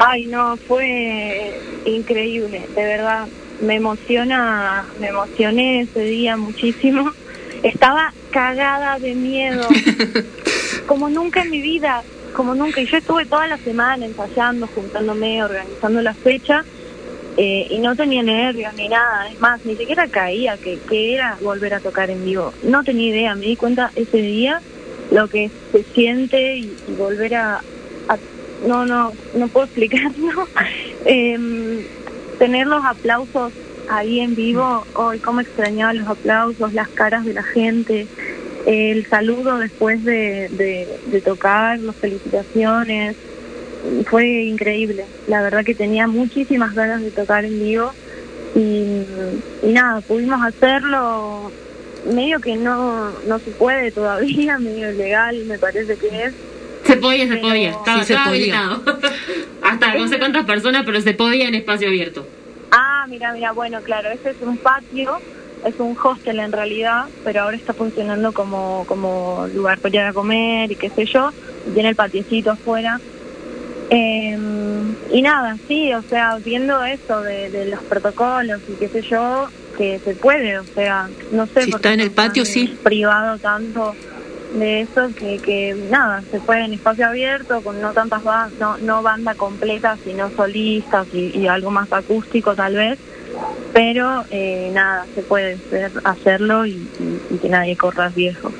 Ay, 0.00 0.26
no, 0.26 0.56
fue 0.56 1.54
increíble, 1.84 2.62
de 2.74 2.82
verdad. 2.82 3.26
Me 3.60 3.76
emociona, 3.76 4.84
me 5.00 5.08
emocioné 5.08 5.82
ese 5.82 6.00
día 6.00 6.36
muchísimo. 6.36 7.12
Estaba 7.62 8.12
cagada 8.30 8.98
de 8.98 9.14
miedo, 9.14 9.66
como 10.86 11.08
nunca 11.08 11.42
en 11.42 11.50
mi 11.50 11.60
vida, 11.60 12.02
como 12.34 12.54
nunca. 12.54 12.80
Y 12.80 12.86
yo 12.86 12.98
estuve 12.98 13.26
toda 13.26 13.46
la 13.46 13.58
semana 13.58 14.04
ensayando, 14.04 14.66
juntándome, 14.66 15.42
organizando 15.42 16.02
la 16.02 16.14
fecha 16.14 16.64
eh, 17.36 17.68
y 17.70 17.78
no 17.78 17.94
tenía 17.94 18.22
nervios 18.22 18.74
ni 18.74 18.88
nada, 18.88 19.28
es 19.30 19.38
más, 19.38 19.64
ni 19.64 19.76
siquiera 19.76 20.08
caía 20.08 20.56
que, 20.56 20.76
que 20.88 21.14
era 21.14 21.36
volver 21.40 21.74
a 21.74 21.80
tocar 21.80 22.10
en 22.10 22.24
vivo. 22.24 22.52
No 22.64 22.82
tenía 22.82 23.10
idea, 23.10 23.34
me 23.36 23.46
di 23.46 23.56
cuenta 23.56 23.92
ese 23.94 24.18
día 24.18 24.60
lo 25.12 25.28
que 25.28 25.50
se 25.72 25.84
siente 25.84 26.56
y, 26.56 26.76
volver 26.98 27.36
a, 27.36 27.60
No, 28.66 28.84
no, 28.84 29.12
no 29.34 29.48
puedo 29.48 29.66
explicarlo. 29.66 30.48
eh, 31.04 31.86
tener 32.40 32.66
los 32.66 32.84
aplausos 32.84 33.52
ahí 33.88 34.20
en 34.20 34.34
vivo, 34.34 34.84
hoy 34.94 35.18
cómo 35.18 35.40
extrañaba 35.40 35.92
los 35.94 36.08
aplausos, 36.08 36.72
las 36.72 36.88
caras 36.88 37.24
de 37.24 37.34
la 37.34 37.42
gente, 37.42 38.06
el 38.68 39.06
saludo 39.06 39.58
después 39.58 40.04
de, 40.04 40.48
de, 40.50 40.86
de 41.06 41.20
tocar, 41.22 41.78
las 41.78 41.96
felicitaciones, 41.96 43.16
fue 44.06 44.26
increíble. 44.44 45.06
La 45.26 45.40
verdad 45.42 45.64
que 45.64 45.74
tenía 45.74 46.06
muchísimas 46.06 46.74
ganas 46.74 47.00
de 47.00 47.10
tocar 47.10 47.44
en 47.44 47.58
vivo 47.58 47.92
y, 48.54 49.04
nada, 49.72 50.00
pudimos 50.02 50.42
hacerlo 50.44 51.50
medio 52.12 52.40
que 52.40 52.56
no, 52.56 53.10
no 53.26 53.38
se 53.38 53.50
puede 53.52 53.90
todavía, 53.90 54.58
medio 54.58 54.92
legal 54.92 55.36
me 55.46 55.58
parece 55.58 55.96
que 55.96 56.24
es. 56.24 56.34
Se 56.84 56.96
podía, 56.96 57.28
se 57.28 57.36
podía, 57.36 57.70
estaba, 57.70 58.04
sí, 58.04 58.14
se 58.14 58.52
Hasta 59.62 59.94
no 59.94 60.08
sé 60.08 60.18
cuántas 60.18 60.44
personas, 60.46 60.84
pero 60.86 61.00
se 61.00 61.12
podía 61.12 61.48
en 61.48 61.54
espacio 61.54 61.88
abierto. 61.88 62.26
Ah, 62.70 63.06
mira, 63.08 63.32
mira, 63.32 63.52
bueno, 63.52 63.80
claro, 63.82 64.10
ese 64.10 64.30
es 64.30 64.36
un 64.40 64.56
patio, 64.56 65.20
es 65.64 65.74
un 65.78 65.96
hostel 66.02 66.40
en 66.40 66.52
realidad, 66.52 67.06
pero 67.24 67.42
ahora 67.42 67.56
está 67.56 67.74
funcionando 67.74 68.32
como, 68.32 68.84
como 68.86 69.46
lugar 69.54 69.78
para 69.78 69.94
ir 69.94 70.00
a 70.02 70.12
comer 70.12 70.70
y 70.70 70.76
qué 70.76 70.90
sé 70.90 71.04
yo, 71.06 71.30
tiene 71.74 71.90
el 71.90 71.96
patiecito 71.96 72.50
afuera 72.50 73.00
eh, 73.90 74.38
y 75.10 75.22
nada, 75.22 75.56
sí, 75.66 75.92
o 75.94 76.02
sea, 76.02 76.36
viendo 76.38 76.84
eso 76.84 77.22
de, 77.22 77.66
los 77.66 77.80
protocolos 77.84 78.60
y 78.68 78.72
qué 78.74 78.88
sé 78.88 79.02
yo, 79.02 79.48
que 79.76 79.98
se 80.00 80.14
puede, 80.14 80.58
o 80.58 80.64
sea, 80.64 81.08
no 81.32 81.46
sé. 81.46 81.62
Si 81.62 81.70
está 81.70 81.92
en 81.94 82.00
el 82.00 82.10
patio, 82.10 82.44
sí. 82.44 82.76
Privado 82.82 83.38
tanto 83.38 83.94
de 84.52 84.82
eso 84.82 85.10
que, 85.16 85.38
que 85.38 85.74
nada, 85.90 86.22
se 86.30 86.40
puede 86.40 86.64
en 86.64 86.74
espacio 86.74 87.06
abierto, 87.06 87.62
con 87.62 87.80
no 87.80 87.92
tantas 87.92 88.22
bandas, 88.22 88.58
no, 88.58 88.78
no 88.78 89.02
banda 89.02 89.34
completa, 89.34 89.98
sino 90.04 90.30
solistas 90.30 91.06
y, 91.12 91.46
algo 91.46 91.70
más 91.70 91.92
acústico 91.92 92.54
tal 92.54 92.74
vez. 92.74 92.98
Pero 93.72 94.24
eh, 94.30 94.70
nada, 94.72 95.06
se 95.14 95.22
puede 95.22 95.58
hacerlo 96.04 96.66
y, 96.66 96.88
que 97.40 97.48
nadie 97.48 97.76
corra 97.76 98.08
viejo 98.08 98.52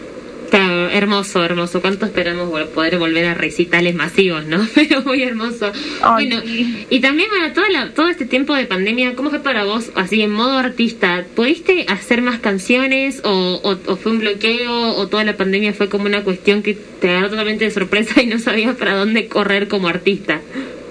hermoso, 0.99 1.45
hermoso. 1.45 1.81
¿Cuánto 1.81 2.07
esperamos 2.07 2.51
poder 2.69 2.99
volver 2.99 3.27
a 3.27 3.35
recitales 3.35 3.95
masivos, 3.95 4.45
no? 4.45 4.67
Pero 4.75 5.03
muy 5.03 5.23
hermoso. 5.23 5.73
bueno, 6.13 6.43
y 6.91 7.01
también, 7.01 7.29
bueno, 7.31 7.53
todo, 7.55 7.65
todo 7.95 8.09
este 8.09 8.27
tiempo 8.27 8.55
de 8.55 8.67
pandemia, 8.67 9.15
¿cómo 9.15 9.31
fue 9.31 9.41
para 9.41 9.65
vos, 9.65 9.91
así 9.95 10.21
en 10.23 10.31
modo 10.31 10.59
artista? 10.59 11.25
¿Pudiste 11.35 11.87
hacer 11.89 12.23
más 12.23 12.41
canciones 12.41 13.23
o, 13.25 13.61
o, 13.63 13.97
fue 13.97 14.13
un 14.13 14.19
bloqueo 14.19 14.97
o 14.97 15.09
toda 15.09 15.25
la 15.25 15.37
pandemia 15.37 15.73
fue 15.73 15.89
como 15.89 16.05
una 16.05 16.23
cuestión 16.23 16.63
que 16.63 16.75
te 16.75 17.11
agarró 17.11 17.31
totalmente 17.31 17.65
de 17.65 17.71
sorpresa 17.71 18.21
y 18.23 18.27
no 18.27 18.39
sabías 18.39 18.77
para 18.77 18.95
dónde 18.95 19.29
correr 19.29 19.69
como 19.69 19.89
artista? 19.89 20.41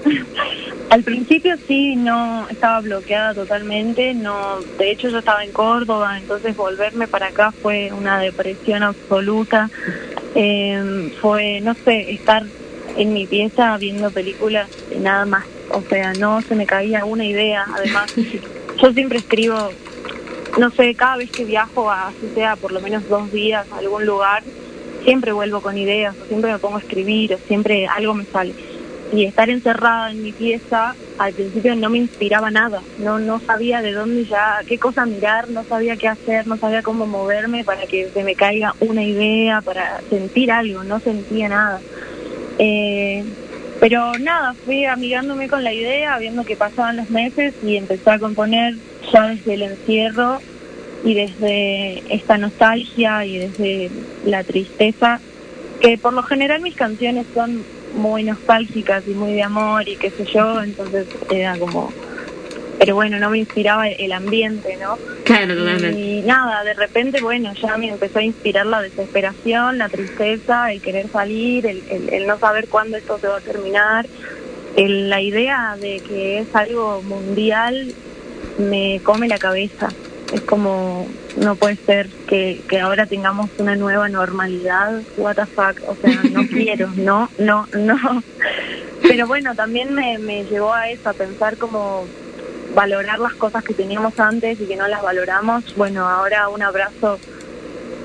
Al 0.97 1.03
principio 1.03 1.55
sí, 1.67 1.95
no 1.95 2.49
estaba 2.49 2.81
bloqueada 2.81 3.35
totalmente, 3.35 4.15
no, 4.15 4.61
de 4.79 4.89
hecho 4.89 5.09
yo 5.09 5.19
estaba 5.19 5.43
en 5.43 5.51
Córdoba, 5.51 6.17
entonces 6.17 6.57
volverme 6.57 7.07
para 7.07 7.27
acá 7.27 7.51
fue 7.51 7.91
una 7.93 8.17
depresión 8.19 8.81
absoluta, 8.81 9.69
eh, 10.33 11.11
fue, 11.21 11.61
no 11.61 11.75
sé, 11.85 12.13
estar 12.13 12.47
en 12.97 13.13
mi 13.13 13.27
pieza 13.27 13.77
viendo 13.77 14.09
películas 14.09 14.71
y 14.91 14.97
nada 14.97 15.25
más, 15.25 15.45
o 15.69 15.83
sea, 15.83 16.15
no 16.15 16.41
se 16.41 16.55
me 16.55 16.65
caía 16.65 17.05
una 17.05 17.25
idea, 17.25 17.67
además 17.75 18.11
yo 18.81 18.91
siempre 18.91 19.19
escribo, 19.19 19.69
no 20.57 20.71
sé, 20.71 20.95
cada 20.95 21.17
vez 21.17 21.29
que 21.29 21.45
viajo, 21.45 21.91
a, 21.91 22.07
así 22.07 22.27
sea 22.33 22.55
por 22.55 22.71
lo 22.71 22.81
menos 22.81 23.07
dos 23.07 23.31
días 23.31 23.67
a 23.71 23.77
algún 23.77 24.03
lugar, 24.07 24.41
siempre 25.03 25.31
vuelvo 25.31 25.61
con 25.61 25.77
ideas, 25.77 26.15
o 26.19 26.25
siempre 26.25 26.51
me 26.51 26.57
pongo 26.57 26.77
a 26.77 26.79
escribir, 26.79 27.35
o 27.35 27.37
siempre 27.37 27.85
algo 27.85 28.15
me 28.15 28.25
sale 28.25 28.55
y 29.11 29.25
estar 29.25 29.49
encerrada 29.49 30.11
en 30.11 30.21
mi 30.23 30.31
pieza 30.31 30.95
al 31.17 31.33
principio 31.33 31.75
no 31.75 31.89
me 31.89 31.97
inspiraba 31.97 32.51
nada, 32.51 32.81
no 32.99 33.19
no 33.19 33.39
sabía 33.39 33.81
de 33.81 33.93
dónde 33.93 34.25
ya, 34.25 34.59
qué 34.67 34.77
cosa 34.77 35.05
mirar, 35.05 35.49
no 35.49 35.63
sabía 35.63 35.97
qué 35.97 36.07
hacer, 36.07 36.45
no 36.45 36.57
sabía 36.57 36.83
cómo 36.83 37.07
moverme 37.07 37.63
para 37.63 37.85
que 37.87 38.09
se 38.09 38.23
me 38.23 38.35
caiga 38.35 38.75
una 38.79 39.03
idea, 39.03 39.61
para 39.61 40.01
sentir 40.09 40.51
algo, 40.51 40.83
no 40.83 40.99
sentía 40.99 41.49
nada. 41.49 41.79
Eh, 42.59 43.23
pero 43.79 44.17
nada, 44.19 44.53
fui 44.65 44.85
amigándome 44.85 45.47
con 45.47 45.63
la 45.63 45.73
idea, 45.73 46.17
viendo 46.17 46.43
que 46.43 46.55
pasaban 46.55 46.97
los 46.97 47.09
meses 47.09 47.53
y 47.63 47.77
empecé 47.77 48.09
a 48.09 48.19
componer 48.19 48.75
ya 49.11 49.27
desde 49.27 49.53
el 49.53 49.61
encierro 49.63 50.39
y 51.03 51.13
desde 51.13 52.03
esta 52.13 52.37
nostalgia 52.37 53.25
y 53.25 53.37
desde 53.37 53.91
la 54.25 54.43
tristeza, 54.43 55.19
que 55.79 55.97
por 55.97 56.13
lo 56.13 56.23
general 56.23 56.61
mis 56.61 56.75
canciones 56.75 57.27
son 57.33 57.63
muy 57.95 58.23
nostálgicas 58.23 59.03
y 59.07 59.11
muy 59.11 59.33
de 59.33 59.43
amor 59.43 59.87
y 59.87 59.95
qué 59.95 60.09
sé 60.09 60.25
yo, 60.25 60.61
entonces 60.61 61.07
era 61.29 61.57
como... 61.57 61.91
Pero 62.79 62.93
bueno, 62.93 63.17
no 63.17 63.31
me 63.31 63.39
inspiraba 63.39 63.89
el 63.89 64.11
ambiente, 64.11 64.77
¿no? 64.79 64.99
Claro, 65.23 65.55
totalmente. 65.55 65.99
Y 65.99 66.21
nada, 66.21 66.63
de 66.63 66.75
repente, 66.75 67.21
bueno, 67.21 67.51
ya 67.53 67.75
me 67.75 67.89
empezó 67.89 68.19
a 68.19 68.23
inspirar 68.23 68.67
la 68.67 68.83
desesperación, 68.83 69.79
la 69.79 69.89
tristeza, 69.89 70.71
el 70.71 70.79
querer 70.79 71.09
salir, 71.09 71.65
el, 71.65 71.81
el, 72.11 72.27
no 72.27 72.37
saber 72.37 72.67
cuándo 72.67 72.97
esto 72.97 73.17
se 73.17 73.27
va 73.27 73.37
a 73.37 73.41
terminar. 73.41 74.05
El, 74.75 75.09
la 75.09 75.19
idea 75.21 75.75
de 75.81 76.01
que 76.01 76.39
es 76.39 76.55
algo 76.55 77.01
mundial 77.01 77.93
me 78.59 79.01
come 79.03 79.27
la 79.27 79.39
cabeza. 79.39 79.89
Es 80.33 80.41
como, 80.41 81.07
no 81.37 81.55
puede 81.55 81.77
ser 81.77 82.09
que, 82.27 82.61
que 82.67 82.79
ahora 82.79 83.05
tengamos 83.05 83.49
una 83.59 83.75
nueva 83.75 84.09
normalidad, 84.09 85.01
what 85.15 85.35
the 85.35 85.45
fuck, 85.45 85.77
o 85.87 85.95
sea, 85.95 86.21
no 86.31 86.45
quiero, 86.49 86.89
no, 86.95 87.29
no, 87.37 87.67
no. 87.73 88.23
Pero 89.01 89.27
bueno, 89.27 89.55
también 89.55 89.93
me, 89.93 90.17
me 90.17 90.43
llevó 90.45 90.73
a 90.73 90.89
eso, 90.89 91.09
a 91.09 91.13
pensar 91.13 91.57
como 91.57 92.05
valorar 92.75 93.19
las 93.19 93.33
cosas 93.35 93.63
que 93.63 93.73
teníamos 93.73 94.19
antes 94.19 94.59
y 94.59 94.65
que 94.65 94.75
no 94.75 94.87
las 94.87 95.01
valoramos. 95.01 95.63
Bueno, 95.75 96.07
ahora 96.07 96.49
un 96.49 96.61
abrazo 96.61 97.19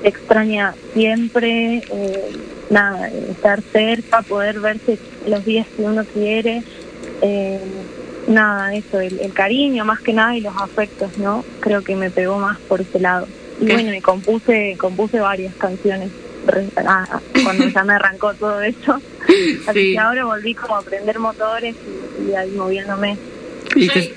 extraña 0.03 0.73
siempre, 0.93 1.83
eh, 1.91 2.31
nada, 2.69 3.07
estar 3.07 3.61
cerca, 3.61 4.21
poder 4.21 4.59
verse 4.59 4.97
los 5.27 5.43
días 5.45 5.67
que 5.75 5.83
uno 5.83 6.03
quiere, 6.05 6.63
eh, 7.21 7.59
nada, 8.27 8.73
eso, 8.73 8.99
el, 8.99 9.33
cariño 9.33 9.85
más 9.85 9.99
que 10.01 10.13
nada 10.13 10.35
y 10.35 10.41
los 10.41 10.55
afectos, 10.57 11.17
¿no? 11.17 11.43
Creo 11.59 11.83
que 11.83 11.95
me 11.95 12.09
pegó 12.09 12.37
más 12.39 12.57
por 12.59 12.81
ese 12.81 12.99
lado. 12.99 13.27
Y 13.59 13.65
bueno, 13.65 13.93
y 13.93 14.01
compuse, 14.01 14.75
compuse 14.77 15.19
varias 15.19 15.53
canciones 15.55 16.09
ah, 16.77 17.19
cuando 17.43 17.67
ya 17.67 17.83
me 17.83 17.93
arrancó 17.93 18.33
todo 18.33 18.61
esto. 18.61 18.99
Así 19.67 19.93
que 19.93 19.99
ahora 19.99 20.25
volví 20.25 20.53
como 20.53 20.75
a 20.75 20.79
aprender 20.79 21.19
motores 21.19 21.75
y, 22.19 22.31
y 22.31 22.35
ahí 22.35 22.51
moviéndome 22.51 23.17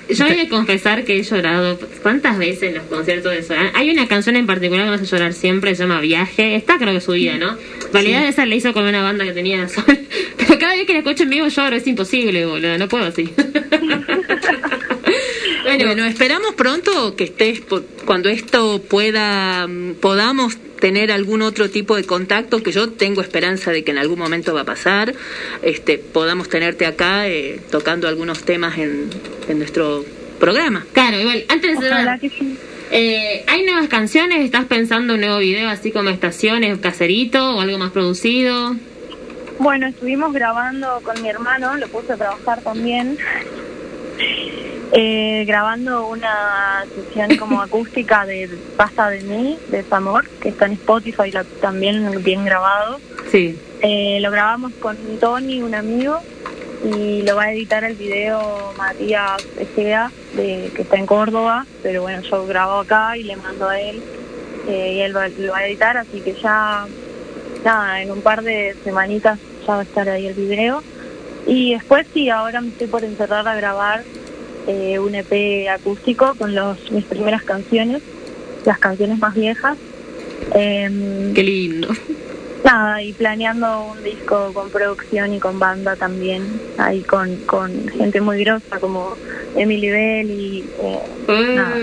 yo, 0.09 0.25
voy 0.25 0.39
a 0.39 0.49
confesar 0.49 1.03
que 1.03 1.17
he 1.17 1.23
llorado 1.23 1.79
cuántas 2.01 2.37
veces 2.37 2.63
en 2.63 2.75
los 2.75 2.83
conciertos 2.85 3.31
de 3.31 3.43
Solán. 3.43 3.71
Hay 3.73 3.89
una 3.89 4.07
canción 4.07 4.35
en 4.35 4.45
particular 4.45 4.85
que 4.85 4.89
me 4.89 4.95
hace 4.95 5.05
llorar 5.05 5.33
siempre, 5.33 5.75
se 5.75 5.83
llama 5.83 5.99
Viaje. 6.01 6.55
Está 6.55 6.77
creo 6.77 6.93
que 6.93 7.01
subida, 7.01 7.37
¿no? 7.37 7.51
En 7.51 7.93
realidad 7.93 8.27
esa 8.27 8.45
la 8.45 8.55
hizo 8.55 8.73
con 8.73 8.85
una 8.85 9.01
banda 9.01 9.25
que 9.25 9.33
tenía 9.33 9.67
Sol. 9.67 9.99
Cada 10.59 10.75
vez 10.75 10.85
que 10.85 10.93
la 10.93 10.99
escucho 10.99 11.23
en 11.23 11.29
vivo 11.29 11.47
lloro, 11.47 11.75
es 11.75 11.87
imposible, 11.87 12.45
boludo. 12.45 12.77
No 12.77 12.87
puedo 12.87 13.05
así. 13.05 13.29
bueno, 15.63 16.05
esperamos 16.05 16.55
pronto 16.55 17.15
que 17.15 17.25
estés 17.25 17.61
cuando 18.05 18.29
esto 18.29 18.81
pueda 18.81 19.67
mm, 19.67 19.95
podamos 19.95 20.57
tener 20.79 21.11
algún 21.11 21.41
otro 21.41 21.69
tipo 21.69 21.95
de 21.95 22.03
contacto 22.03 22.61
que 22.61 22.71
yo 22.71 22.89
tengo 22.91 23.21
esperanza 23.21 23.71
de 23.71 23.83
que 23.83 23.91
en 23.91 23.97
algún 23.97 24.19
momento 24.19 24.53
va 24.53 24.61
a 24.61 24.65
pasar, 24.65 25.13
este, 25.63 25.97
podamos 25.97 26.49
tenerte 26.49 26.85
acá 26.85 27.27
eh, 27.27 27.59
tocando 27.71 28.07
algunos 28.07 28.43
temas 28.43 28.77
en, 28.77 29.09
en, 29.49 29.57
nuestro 29.57 30.05
programa. 30.39 30.85
Claro, 30.93 31.19
igual, 31.19 31.45
antes 31.49 31.79
de 31.79 31.89
eh, 32.89 33.43
¿Hay 33.47 33.65
nuevas 33.65 33.89
canciones? 33.89 34.45
¿Estás 34.45 34.65
pensando 34.65 35.15
un 35.15 35.19
nuevo 35.19 35.39
video 35.39 35.67
así 35.67 35.91
como 35.91 36.09
estaciones, 36.09 36.77
caserito 36.77 37.55
o 37.55 37.61
algo 37.61 37.77
más 37.77 37.91
producido? 37.91 38.75
Bueno, 39.59 39.87
estuvimos 39.87 40.33
grabando 40.33 41.01
con 41.03 41.21
mi 41.21 41.29
hermano, 41.29 41.75
lo 41.77 41.87
puse 41.87 42.13
a 42.13 42.17
trabajar 42.17 42.61
también. 42.61 43.17
Eh, 44.93 45.43
grabando 45.45 46.07
una 46.07 46.85
sesión 46.95 47.35
como 47.37 47.61
acústica 47.63 48.25
de 48.25 48.49
Pasta 48.77 49.09
de 49.09 49.21
mí, 49.21 49.57
de 49.69 49.83
Samor, 49.83 50.27
que 50.41 50.49
está 50.49 50.65
en 50.65 50.73
Spotify 50.73 51.31
también 51.59 52.23
bien 52.23 52.45
grabado. 52.45 52.99
Sí. 53.31 53.59
Eh, 53.81 54.19
lo 54.21 54.31
grabamos 54.31 54.73
con 54.73 54.95
Tony, 55.19 55.61
un 55.61 55.75
amigo, 55.75 56.19
y 56.83 57.23
lo 57.23 57.35
va 57.35 57.45
a 57.45 57.53
editar 57.53 57.83
el 57.83 57.95
video 57.95 58.73
Matías 58.77 59.45
Egea, 59.57 60.11
de, 60.35 60.71
que 60.75 60.83
está 60.83 60.97
en 60.97 61.05
Córdoba, 61.05 61.65
pero 61.83 62.03
bueno, 62.03 62.21
yo 62.21 62.45
grabo 62.45 62.79
acá 62.79 63.17
y 63.17 63.23
le 63.23 63.35
mando 63.35 63.67
a 63.67 63.79
él, 63.79 64.01
eh, 64.67 64.93
y 64.95 64.99
él 65.01 65.11
lo, 65.11 65.27
lo 65.27 65.51
va 65.51 65.59
a 65.59 65.67
editar, 65.67 65.97
así 65.97 66.21
que 66.21 66.33
ya, 66.33 66.85
nada, 67.67 68.01
en 68.01 68.11
un 68.11 68.21
par 68.21 68.43
de 68.43 68.75
semanitas 68.83 69.37
ya 69.65 69.73
va 69.73 69.79
a 69.81 69.83
estar 69.83 70.07
ahí 70.07 70.25
el 70.25 70.33
video. 70.33 70.81
Y 71.45 71.73
después 71.73 72.07
sí, 72.13 72.29
ahora 72.29 72.61
me 72.61 72.69
estoy 72.69 72.87
por 72.87 73.03
encerrar 73.03 73.45
a 73.47 73.55
grabar 73.55 74.03
eh, 74.67 74.99
un 74.99 75.13
EP 75.15 75.67
acústico 75.69 76.33
con 76.35 76.55
los, 76.55 76.91
mis 76.91 77.03
primeras 77.03 77.43
canciones, 77.43 78.01
las 78.65 78.79
canciones 78.79 79.19
más 79.19 79.33
viejas. 79.35 79.77
Em, 80.53 81.33
Qué 81.33 81.43
lindo. 81.43 81.89
Nada, 82.63 83.01
y 83.01 83.13
planeando 83.13 83.91
un 83.91 84.03
disco 84.03 84.51
con 84.53 84.69
producción 84.69 85.33
y 85.33 85.39
con 85.39 85.59
banda 85.59 85.95
también, 85.95 86.43
ahí 86.77 87.01
con, 87.01 87.35
con 87.45 87.87
gente 87.89 88.19
muy 88.21 88.43
grosa 88.43 88.79
como 88.79 89.15
Emily 89.55 89.89
Bell 89.89 90.29
y... 90.29 90.65
Eh, 90.81 90.99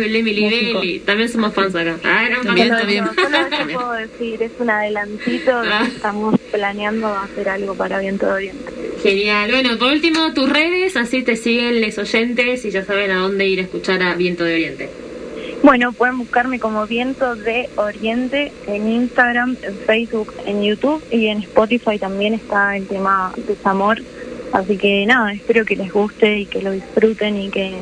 Emily 0.04 0.48
Bell, 0.48 1.02
también 1.04 1.28
somos 1.28 1.54
fans 1.54 1.74
acá. 1.74 1.96
Ah, 2.04 2.28
también, 2.44 2.68
también. 2.76 3.04
Solo 3.04 3.72
puedo 3.72 3.92
decir, 3.92 4.42
es 4.42 4.52
un 4.58 4.70
adelantito, 4.70 5.52
ah. 5.54 5.86
estamos 5.86 6.38
planeando 6.50 7.08
hacer 7.08 7.48
algo 7.48 7.74
para 7.74 7.98
Viento 7.98 8.26
de 8.26 8.32
Oriente. 8.32 8.72
Genial. 9.02 9.50
Bueno, 9.50 9.78
por 9.78 9.92
último, 9.92 10.32
tus 10.32 10.48
redes, 10.48 10.96
así 10.96 11.22
te 11.22 11.36
siguen 11.36 11.80
los 11.80 11.98
oyentes 11.98 12.64
y 12.64 12.70
ya 12.70 12.84
saben 12.84 13.10
a 13.10 13.18
dónde 13.18 13.46
ir 13.46 13.60
a 13.60 13.62
escuchar 13.62 14.02
a 14.02 14.14
Viento 14.14 14.44
de 14.44 14.54
Oriente. 14.54 15.03
Bueno, 15.64 15.92
pueden 15.92 16.18
buscarme 16.18 16.61
como 16.61 16.87
Viento 16.87 17.37
de 17.37 17.71
Oriente 17.76 18.52
en 18.66 18.87
Instagram, 18.87 19.56
en 19.62 19.75
Facebook, 19.87 20.30
en 20.44 20.62
YouTube 20.62 21.03
y 21.11 21.29
en 21.29 21.38
Spotify 21.38 21.98
también 21.98 22.35
está 22.35 22.77
el 22.77 22.87
tema 22.87 23.33
Desamor. 23.48 24.03
Así 24.53 24.77
que 24.77 25.07
nada, 25.07 25.33
espero 25.33 25.64
que 25.64 25.74
les 25.74 25.90
guste 25.90 26.40
y 26.40 26.46
que 26.46 26.61
lo 26.61 26.70
disfruten 26.70 27.40
y 27.40 27.48
que, 27.48 27.72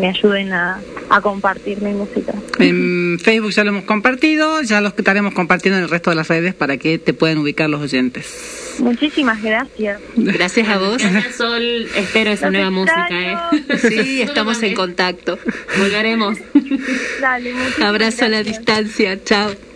me 0.00 0.08
ayuden 0.08 0.54
a, 0.54 0.80
a, 1.10 1.20
compartir 1.20 1.82
mi 1.82 1.92
música. 1.92 2.32
En 2.58 3.18
Facebook 3.22 3.50
ya 3.50 3.64
lo 3.64 3.70
hemos 3.70 3.84
compartido, 3.84 4.62
ya 4.62 4.80
lo 4.80 4.88
estaremos 4.88 5.34
compartiendo 5.34 5.76
en 5.76 5.84
el 5.84 5.90
resto 5.90 6.08
de 6.08 6.16
las 6.16 6.28
redes 6.28 6.54
para 6.54 6.78
que 6.78 6.98
te 6.98 7.12
puedan 7.12 7.36
ubicar 7.36 7.68
los 7.68 7.82
oyentes. 7.82 8.69
Muchísimas 8.80 9.42
gracias. 9.42 10.00
Gracias 10.16 10.68
a 10.68 10.78
vos. 10.78 10.98
Gracias, 10.98 11.36
Sol. 11.36 11.88
Espero 11.94 12.30
esa 12.30 12.50
nueva 12.50 12.70
música. 12.70 13.08
¿eh? 13.10 13.36
Sí, 13.78 14.22
estamos 14.22 14.62
en 14.62 14.74
contacto. 14.74 15.38
Volveremos. 15.78 16.38
Dale, 17.20 17.54
Abrazo 17.82 18.24
a 18.24 18.28
la 18.28 18.42
distancia. 18.42 19.22
Chao. 19.22 19.69